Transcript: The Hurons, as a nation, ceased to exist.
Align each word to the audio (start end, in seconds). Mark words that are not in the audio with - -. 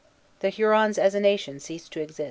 The 0.39 0.49
Hurons, 0.49 0.97
as 0.97 1.13
a 1.13 1.19
nation, 1.19 1.59
ceased 1.59 1.91
to 1.93 2.01
exist. 2.01 2.19